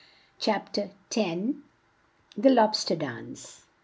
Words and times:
CHAPTER 0.39 0.89
X. 1.15 1.57
THE 2.35 2.49
LOB 2.49 2.75
STER 2.75 2.95
DANCE. 2.95 3.65